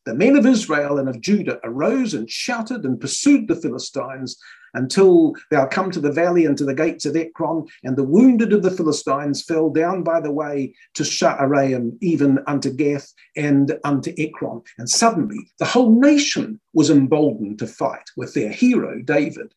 [0.09, 4.38] The men of Israel and of Judah arose and shouted and pursued the Philistines
[4.73, 8.55] until thou come to the valley and to the gates of Ekron, and the wounded
[8.55, 14.14] of the Philistines fell down by the way to Shaaraim, even unto Gath and unto
[14.16, 14.62] Ekron.
[14.79, 19.53] And suddenly the whole nation was emboldened to fight with their hero David,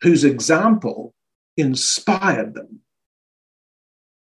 [0.00, 1.14] whose example
[1.58, 2.80] inspired them.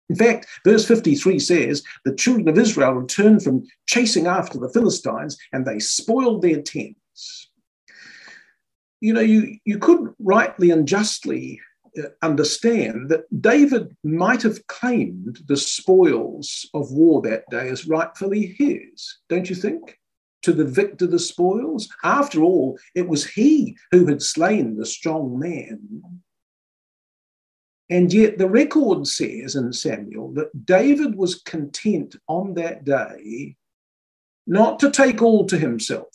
[0.08, 5.38] In fact, verse 53 says, The children of Israel returned from chasing after the Philistines
[5.52, 7.48] and they spoiled their tents
[9.02, 11.60] you know, you, you could rightly and justly
[11.98, 18.54] uh, understand that David might have claimed the spoils of war that day as rightfully
[18.56, 19.98] his, don't you think?
[20.42, 21.88] To the victor, the spoils.
[22.04, 26.22] After all, it was he who had slain the strong man.
[27.92, 33.56] And yet, the record says in Samuel that David was content on that day
[34.46, 36.08] not to take all to himself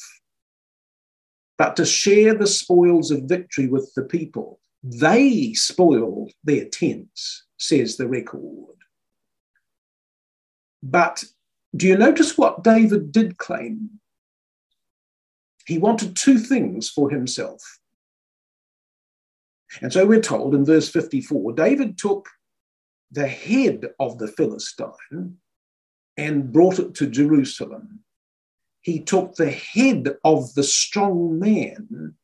[1.58, 4.60] but to share the spoils of victory with the people.
[4.84, 8.76] They spoiled their tents, says the record.
[10.84, 11.24] But
[11.76, 14.00] do you notice what David did claim?
[15.66, 17.62] He wanted two things for himself.
[19.82, 22.28] And so we're told in verse 54 David took
[23.12, 25.38] the head of the Philistine
[26.18, 28.04] and brought it to Jerusalem
[28.88, 32.16] he took the head of the strong man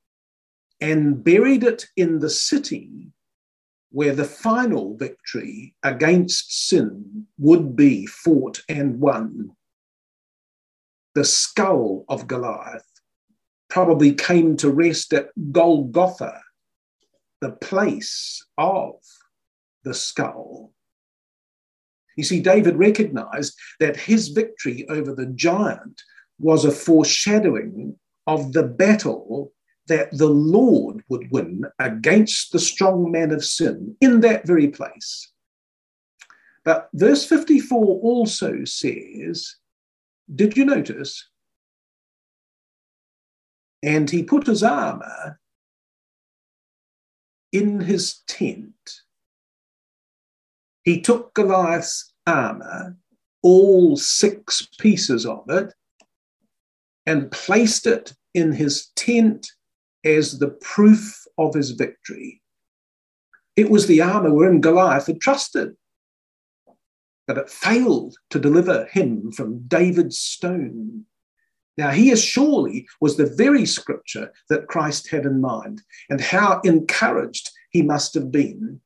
[0.80, 3.12] and buried it in the city
[3.92, 9.52] where the final victory against sin would be fought and won.
[11.16, 12.88] The skull of Goliath
[13.70, 16.39] probably came to rest at Golgotha,
[17.43, 18.93] the place of
[19.84, 20.71] the skull.
[22.15, 26.01] You see, David recognized that his victory over the giant
[26.39, 29.51] was a foreshadowing of the battle
[29.88, 35.29] that the Lord would win against the strong man of sin in that very place.
[36.63, 39.58] But verse 54 also says,
[40.34, 41.27] Did you notice?
[43.81, 45.41] And he put his armor
[47.54, 48.73] in his tent.
[50.83, 52.97] He took Goliath's armor,
[53.41, 55.73] all six pieces of it,
[57.06, 59.47] and placed it in his tent
[60.04, 62.41] as the proof of his victory.
[63.56, 65.75] It was the armor wherein Goliath had trusted,
[67.27, 71.06] but it failed to deliver him from David's stone.
[71.78, 77.50] Now, here surely was the very scripture that Christ had in mind, and how encouraged
[77.71, 78.80] he must have been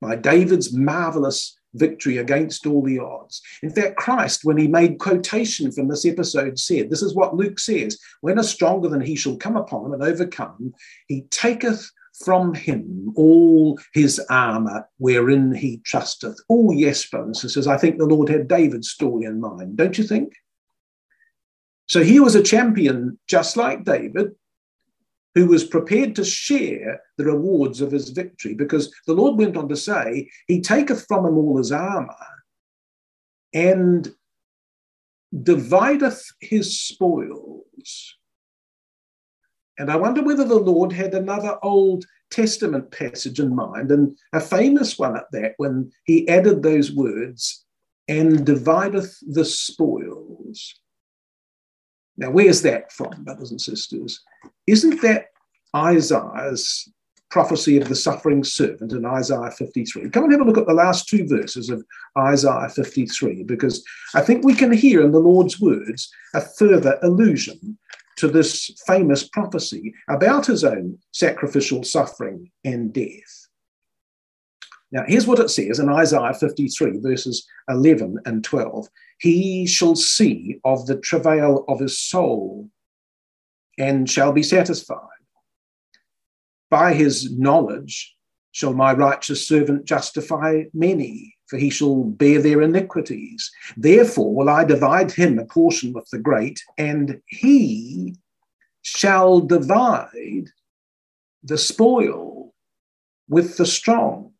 [0.00, 3.40] by David's marvelous victory against all the odds.
[3.62, 7.58] In fact, Christ, when he made quotation from this episode, said, This is what Luke
[7.58, 10.74] says when a stronger than he shall come upon him and overcome him,
[11.06, 11.90] he taketh
[12.24, 16.36] from him all his armor wherein he trusteth.
[16.50, 19.96] Oh, yes, brothers and sisters, I think the Lord had David's story in mind, don't
[19.96, 20.34] you think?
[21.86, 24.32] So he was a champion just like David,
[25.34, 29.68] who was prepared to share the rewards of his victory, because the Lord went on
[29.68, 32.14] to say, He taketh from him all his armor
[33.54, 34.14] and
[35.42, 38.16] divideth his spoils.
[39.78, 44.40] And I wonder whether the Lord had another Old Testament passage in mind, and a
[44.40, 47.64] famous one at that, when he added those words,
[48.08, 50.74] and divideth the spoils.
[52.16, 54.20] Now, where's that from, brothers and sisters?
[54.66, 55.28] Isn't that
[55.74, 56.88] Isaiah's
[57.30, 60.10] prophecy of the suffering servant in Isaiah 53?
[60.10, 61.82] Come and have a look at the last two verses of
[62.18, 63.82] Isaiah 53, because
[64.14, 67.78] I think we can hear in the Lord's words a further allusion
[68.16, 73.48] to this famous prophecy about his own sacrificial suffering and death.
[74.92, 78.86] Now, here's what it says in Isaiah 53, verses 11 and 12
[79.22, 82.68] He shall see of the travail of his soul
[83.78, 84.98] and shall be satisfied.
[86.70, 88.16] By his knowledge
[88.50, 93.48] shall my righteous servant justify many, for he shall bear their iniquities.
[93.76, 98.16] Therefore will I divide him a portion with the great, and he
[98.80, 100.48] shall divide
[101.44, 102.52] the spoil
[103.28, 104.31] with the strong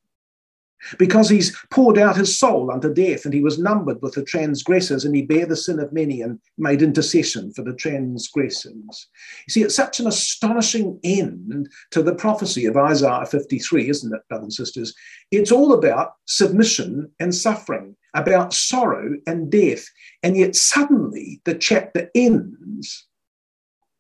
[0.99, 5.05] because he's poured out his soul unto death, and he was numbered with the transgressors,
[5.05, 9.09] and he bare the sin of many and made intercession for the transgressors.
[9.47, 14.29] You see, it's such an astonishing end to the prophecy of Isaiah 53, isn't it,
[14.29, 14.95] brothers and sisters?
[15.31, 19.85] It's all about submission and suffering, about sorrow and death,
[20.23, 23.07] and yet suddenly the chapter ends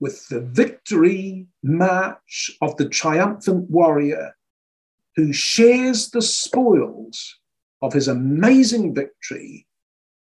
[0.00, 4.34] with the victory march of the triumphant warrior
[5.16, 7.38] who shares the spoils
[7.82, 9.66] of his amazing victory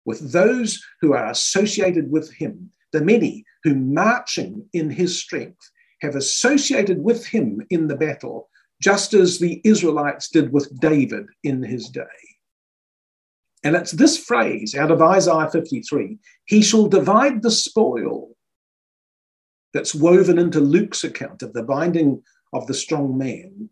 [0.05, 5.71] with those who are associated with him, the many who, marching in his strength,
[6.03, 8.51] have associated with him in the battle,
[8.83, 12.03] just as the Israelites did with David in his day.
[13.63, 18.37] And it's this phrase out of Isaiah 53 he shall divide the spoil
[19.73, 22.23] that's woven into Luke's account of the binding
[22.53, 23.71] of the strong man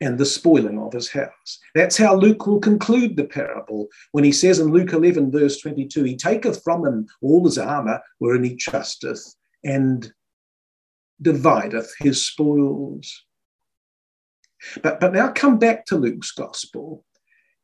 [0.00, 1.58] and the spoiling of his house.
[1.74, 6.04] That's how Luke will conclude the parable when he says in Luke 11, verse 22,
[6.04, 9.34] He taketh from him all his armor wherein he trusteth,
[9.64, 10.12] and
[11.20, 13.24] divideth his spoils.
[14.82, 17.04] But, but now come back to Luke's gospel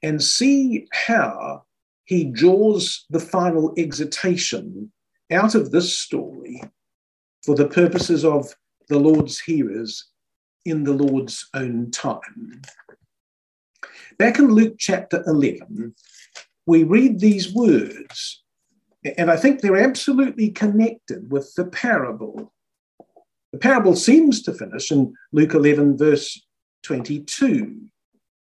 [0.02, 1.64] and see how
[2.04, 4.92] he draws the final exhortation
[5.32, 6.62] out of this story
[7.44, 8.54] for the purposes of
[8.88, 10.10] the Lord's hearers
[10.64, 12.62] in the Lord's own time.
[14.18, 15.94] Back in Luke chapter 11,
[16.66, 18.42] we read these words,
[19.18, 22.52] and I think they're absolutely connected with the parable.
[23.52, 26.40] The parable seems to finish in Luke 11, verse
[26.84, 27.80] 22,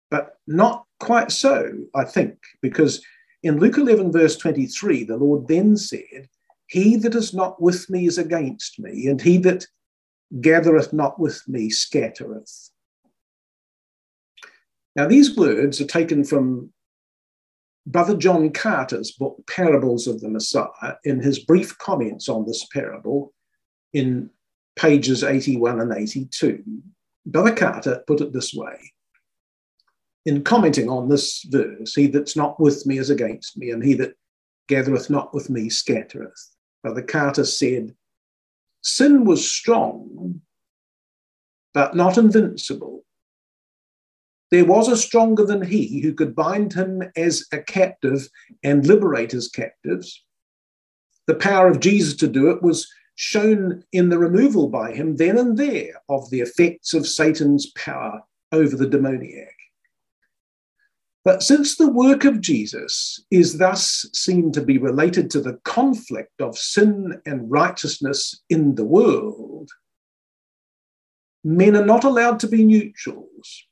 [0.10, 3.04] but not quite so, I think, because
[3.44, 6.28] in Luke 11, verse 23, the Lord then said,
[6.68, 9.66] He that is not with me is against me, and he that
[10.40, 12.70] gathereth not with me scattereth.
[14.96, 16.72] Now, these words are taken from
[17.86, 23.34] Brother John Carter's book, Parables of the Messiah, in his brief comments on this parable
[23.94, 24.30] in
[24.76, 26.64] pages 81 and 82.
[27.26, 28.92] Brother Carter put it this way
[30.26, 33.94] in commenting on this verse, he that's not with me is against me, and he
[33.96, 34.14] that
[34.68, 36.56] gathereth not with me scattereth.
[36.84, 37.96] Brother Carter said,
[38.82, 40.42] Sin was strong,
[41.74, 43.04] but not invincible.
[44.50, 48.28] There was a stronger than he who could bind him as a captive
[48.64, 50.24] and liberate his captives.
[51.28, 55.38] The power of Jesus to do it was shown in the removal by him then
[55.38, 58.22] and there of the effects of Satan's power
[58.52, 59.61] over the demoniac.
[61.24, 66.42] But since the work of Jesus is thus seen to be related to the conflict
[66.42, 69.70] of sin and righteousness in the world,
[71.44, 73.68] men are not allowed to be neutrals.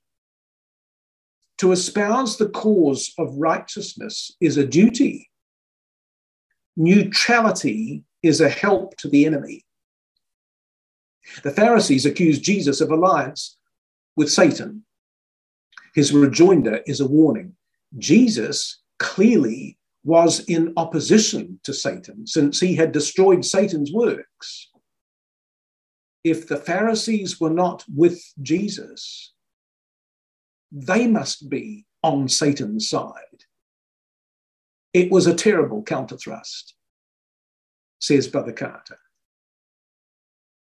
[1.57, 5.29] To espouse the cause of righteousness is a duty.
[6.77, 9.65] Neutrality is a help to the enemy.
[11.43, 13.57] The Pharisees accused Jesus of alliance
[14.15, 14.85] with Satan
[15.93, 17.55] his rejoinder is a warning.
[17.97, 24.69] Jesus clearly was in opposition to Satan since he had destroyed Satan's works.
[26.23, 29.33] If the Pharisees were not with Jesus,
[30.71, 33.45] they must be on Satan's side.
[34.93, 36.73] It was a terrible counterthrust,
[37.99, 38.99] says Brother Carter.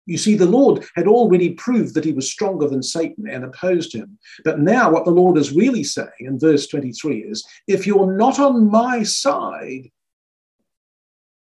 [0.09, 3.95] You see, the Lord had already proved that he was stronger than Satan and opposed
[3.95, 4.19] him.
[4.43, 8.39] But now, what the Lord is really saying in verse 23 is if you're not
[8.39, 9.91] on my side,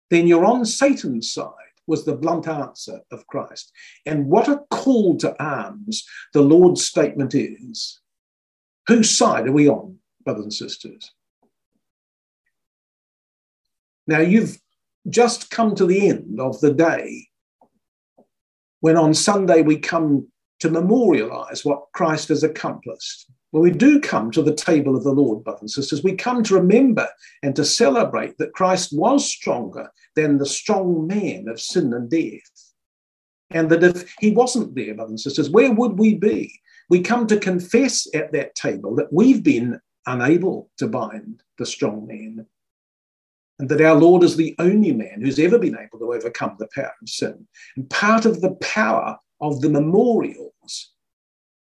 [0.09, 1.51] then you're on Satan's side,
[1.89, 3.73] was the blunt answer of Christ.
[4.07, 8.01] And what a call to arms the Lord's statement is.
[8.87, 11.11] Whose side are we on, brothers and sisters?
[14.07, 14.59] Now, you've
[15.09, 17.31] just come to the end of the day
[18.85, 20.29] when on Sunday we come
[20.61, 23.25] to memorialize what Christ has accomplished.
[23.51, 26.43] When we do come to the table of the Lord, brothers and sisters, we come
[26.43, 27.09] to remember
[27.43, 32.75] and to celebrate that Christ was stronger than the strong man of sin and death.
[33.49, 36.53] And that if he wasn't there, brothers and sisters, where would we be?
[36.91, 42.07] We come to confess at that table that we've been unable to bind the strong
[42.07, 42.45] man
[43.59, 46.69] and that our Lord is the only man who's ever been able to overcome the
[46.75, 47.47] power of sin.
[47.77, 50.93] And part of the power of the memorials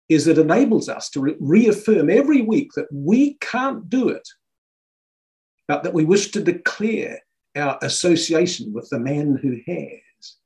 [0.09, 4.27] is that it enables us to re- reaffirm every week that we can't do it,
[5.69, 7.21] but that we wish to declare
[7.57, 10.37] our association with the man who has.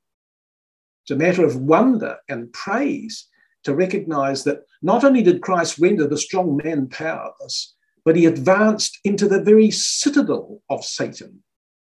[1.03, 3.27] It's a matter of wonder and praise
[3.63, 7.75] to recognize that not only did Christ render the strong man powerless,
[8.05, 11.43] but he advanced into the very citadel of Satan.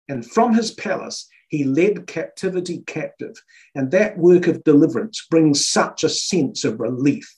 [0.07, 3.35] And from his palace, he led captivity captive.
[3.75, 7.29] And that work of deliverance brings such a sense of relief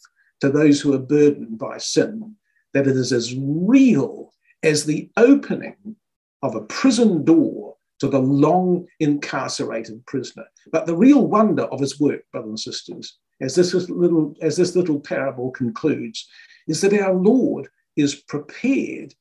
[0.41, 2.35] to those who are burdened by sin
[2.73, 5.95] that it is as real as the opening
[6.43, 10.45] of a prison door to the long incarcerated prisoner.
[10.71, 14.75] But the real wonder of his work, brothers and sisters, as this little, as this
[14.75, 16.27] little parable concludes,
[16.67, 17.67] is that our Lord
[17.97, 19.15] is prepared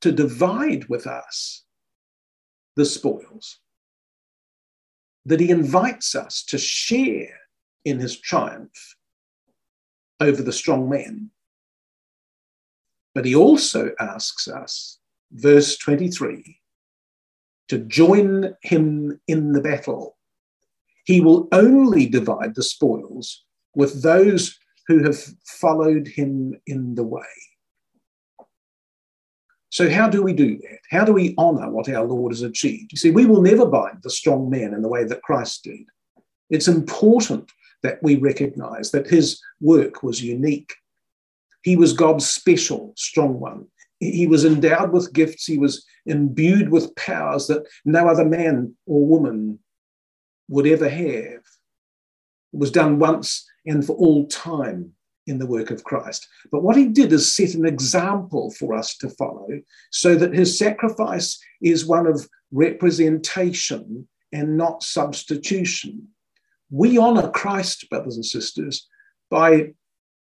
[0.00, 1.64] to divide with us
[2.76, 3.60] the spoils,
[5.24, 7.38] that he invites us to share
[7.84, 8.96] in his triumph
[10.20, 11.30] over the strong man.
[13.14, 14.98] But he also asks us,
[15.32, 16.60] verse 23,
[17.68, 20.16] to join him in the battle.
[21.04, 27.22] He will only divide the spoils with those who have followed him in the way.
[29.74, 30.78] So, how do we do that?
[30.92, 32.92] How do we honor what our Lord has achieved?
[32.92, 35.80] You see, we will never bind the strong man in the way that Christ did.
[36.48, 37.50] It's important
[37.82, 40.72] that we recognize that his work was unique.
[41.62, 43.66] He was God's special strong one.
[43.98, 49.04] He was endowed with gifts, he was imbued with powers that no other man or
[49.04, 49.58] woman
[50.48, 51.42] would ever have.
[51.42, 51.42] It
[52.52, 54.92] was done once and for all time
[55.26, 56.26] in the work of Christ.
[56.52, 59.48] But what he did is set an example for us to follow
[59.90, 66.08] so that his sacrifice is one of representation and not substitution.
[66.70, 68.88] We honor Christ, brothers and sisters,
[69.30, 69.74] by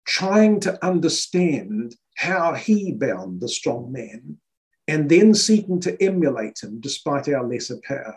[0.05, 4.37] trying to understand how he bound the strong man
[4.87, 8.15] and then seeking to emulate him despite our lesser powers.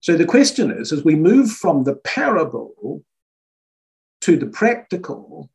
[0.00, 3.04] So the question is as we move from the parable
[4.22, 5.50] to the practical,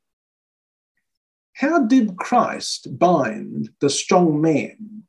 [1.54, 5.04] how did Christ bind the strong man,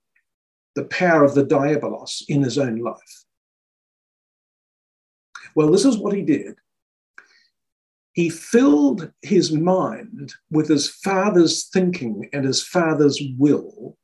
[0.74, 3.24] the power of the diabolos, in his own life?
[5.54, 6.54] Well, this is what he did.
[8.12, 13.96] He filled his mind with his father's thinking and his father's will,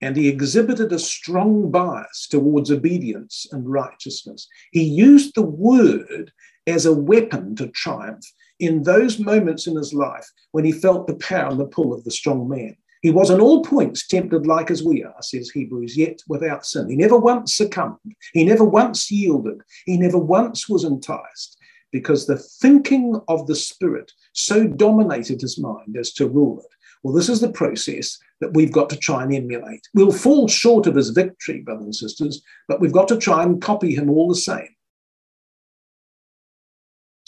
[0.00, 4.48] and he exhibited a strong bias towards obedience and righteousness.
[4.72, 6.32] He used the word
[6.66, 8.24] as a weapon to triumph
[8.58, 12.04] in those moments in his life when he felt the power and the pull of
[12.04, 12.76] the strong man.
[13.02, 16.88] He was in all points tempted like as we are, says Hebrews, yet without sin.
[16.88, 17.98] He never once succumbed.
[18.32, 19.60] He never once yielded.
[19.86, 21.58] He never once was enticed
[21.90, 26.66] because the thinking of the Spirit so dominated his mind as to rule it.
[27.02, 29.88] Well, this is the process that we've got to try and emulate.
[29.94, 33.60] We'll fall short of his victory, brothers and sisters, but we've got to try and
[33.60, 34.68] copy him all the same.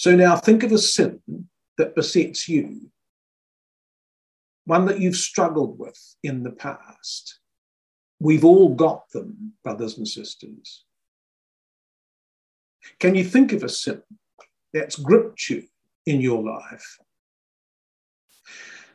[0.05, 1.23] So now think of a sin
[1.79, 2.91] that besets you,
[4.67, 7.41] one that you've struggled with in the past.
[8.21, 10.85] We've all got them, brothers and sisters.
[13.01, 14.03] Can you think of a sin
[14.75, 15.63] that's gripped you
[16.05, 16.99] in your life?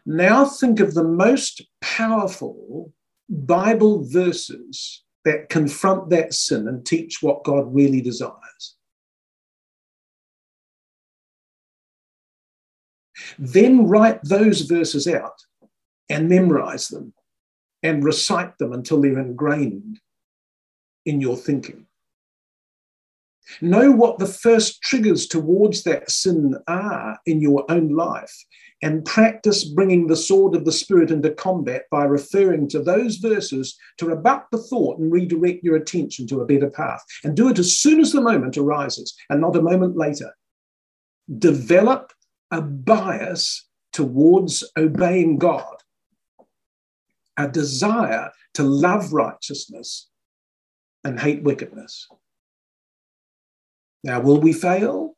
[0.06, 2.94] Now think of the most powerful
[3.28, 8.49] Bible verses that confront that sin and teach what God really desires.
[13.42, 15.40] Then write those verses out
[16.10, 17.14] and memorize them
[17.82, 20.02] and recite them until they're ingrained
[21.06, 21.86] in your thinking.
[23.62, 28.36] Know what the first triggers towards that sin are in your own life
[28.82, 33.78] and practice bringing the sword of the Spirit into combat by referring to those verses
[34.00, 37.04] to rebut the thought and redirect your attention to a better path.
[37.24, 40.36] And do it as soon as the moment arises and not a moment later.
[41.38, 42.12] Develop
[42.52, 45.78] a bias towards obeying God,
[47.38, 50.10] a desire to love righteousness
[51.04, 52.08] and hate wickedness.
[54.04, 55.16] Now, will we fail?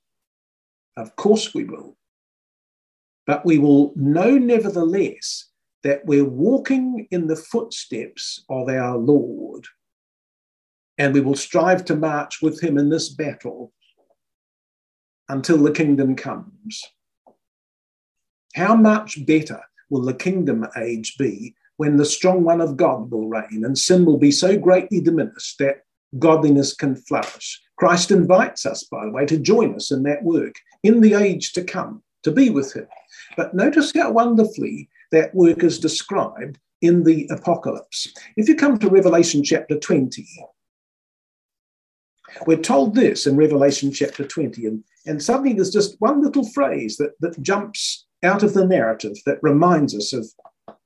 [0.98, 1.98] Of course we will.
[3.28, 5.50] But we will know, nevertheless,
[5.84, 9.66] that we're walking in the footsteps of our Lord.
[10.98, 13.72] And we will strive to march with him in this battle
[15.30, 16.84] until the kingdom comes.
[18.56, 23.28] How much better will the kingdom age be when the strong one of God will
[23.28, 25.84] reign and sin will be so greatly diminished that
[26.20, 27.62] godliness can flourish?
[27.78, 31.54] Christ invites us, by the way, to join us in that work in the age
[31.54, 32.88] to come, to be with him.
[33.38, 38.08] But notice how wonderfully that work is described in the apocalypse.
[38.38, 40.26] If you come to Revelation chapter 20,
[42.45, 46.97] we're told this in Revelation chapter 20, and, and suddenly there's just one little phrase
[46.97, 50.28] that, that jumps out of the narrative that reminds us of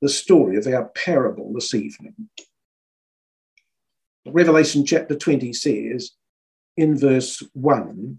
[0.00, 2.14] the story of our parable this evening.
[4.26, 6.12] Revelation chapter 20 says
[6.76, 8.18] in verse 1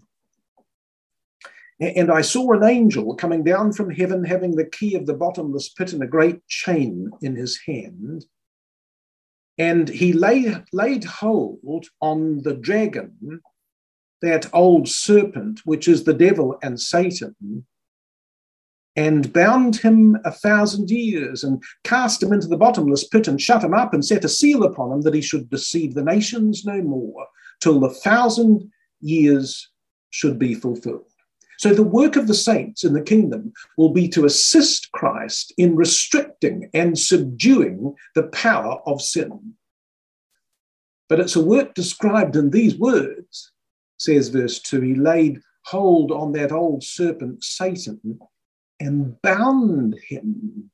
[1.80, 5.68] And I saw an angel coming down from heaven, having the key of the bottomless
[5.68, 8.24] pit and a great chain in his hand.
[9.58, 13.40] And he laid, laid hold on the dragon,
[14.22, 17.66] that old serpent, which is the devil and Satan,
[18.98, 23.62] and bound him a thousand years, and cast him into the bottomless pit, and shut
[23.62, 26.82] him up, and set a seal upon him that he should deceive the nations no
[26.82, 27.24] more,
[27.60, 28.68] till the thousand
[29.00, 29.70] years
[30.10, 31.04] should be fulfilled.
[31.58, 35.76] So, the work of the saints in the kingdom will be to assist Christ in
[35.76, 39.54] restricting and subduing the power of sin.
[41.08, 43.52] But it's a work described in these words,
[43.96, 48.18] says verse 2 He laid hold on that old serpent, Satan,
[48.80, 50.70] and bound him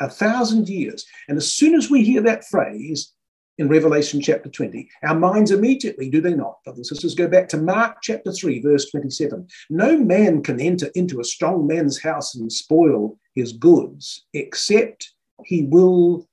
[0.00, 1.04] a thousand years.
[1.28, 3.12] And as soon as we hear that phrase
[3.58, 7.48] in Revelation chapter 20, our minds immediately, do they not, brothers and sisters, go back
[7.48, 9.46] to Mark chapter 3, verse 27.
[9.70, 15.12] No man can enter into a strong man's house and spoil his goods, except
[15.44, 16.28] he will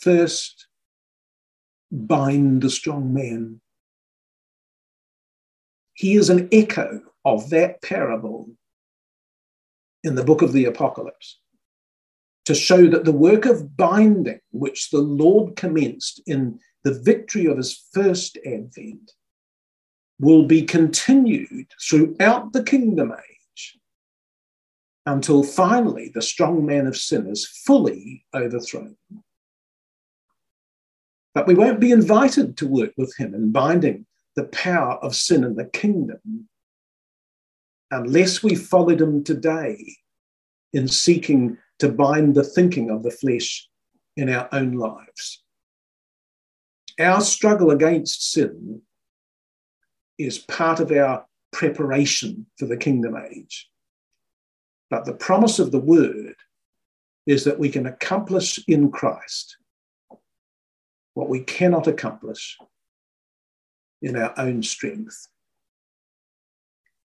[0.00, 0.66] first
[1.90, 3.60] bind the strong man.
[5.94, 8.48] He is an echo of that parable
[10.04, 11.38] in the book of the Apocalypse
[12.44, 17.56] to show that the work of binding, which the Lord commenced in the victory of
[17.56, 19.12] his first advent,
[20.18, 23.78] will be continued throughout the kingdom age
[25.06, 28.96] until finally the strong man of sin is fully overthrown.
[31.34, 35.44] But we won't be invited to work with him in binding the power of sin
[35.44, 36.48] in the kingdom
[37.92, 39.96] unless we followed him today
[40.72, 43.68] in seeking to bind the thinking of the flesh
[44.16, 45.42] in our own lives.
[46.98, 48.80] Our struggle against sin
[50.18, 53.68] is part of our preparation for the kingdom age.
[54.90, 56.34] But the promise of the word
[57.26, 59.56] is that we can accomplish in Christ
[61.14, 62.56] what we cannot accomplish
[64.00, 65.28] in our own strength.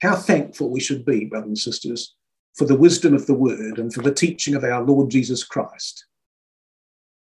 [0.02, 2.16] How thankful we should be, brothers and sisters,
[2.56, 6.06] for the wisdom of the word and for the teaching of our Lord Jesus Christ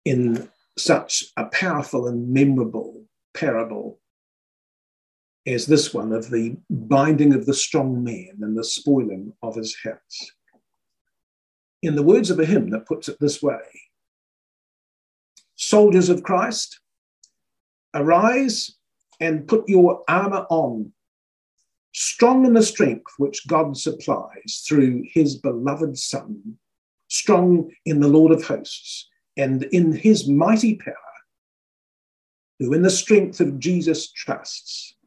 [0.04, 3.04] in such a powerful and memorable
[3.34, 4.00] parable
[5.48, 9.76] as this one of the binding of the strong man and the spoiling of his
[9.84, 10.32] house.
[11.82, 13.60] In the words of a hymn that puts it this way
[15.56, 16.80] Soldiers of Christ,
[17.94, 18.76] arise
[19.20, 20.92] and put your armor on
[21.96, 26.58] strong in the strength which God supplies through his beloved Son,
[27.08, 30.94] strong in the Lord of hosts, and in his mighty power,
[32.60, 34.98] who in the strength of Jesus trusts,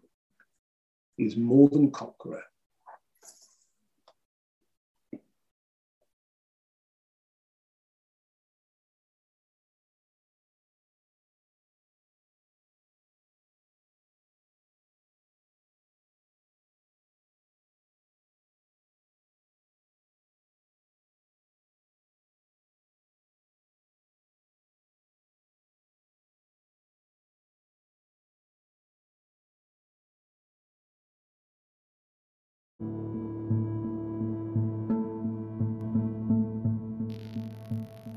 [1.18, 2.43] is more than conqueror.